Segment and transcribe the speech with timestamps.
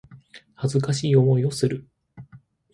[0.55, 1.87] 恥ずかしい思いをする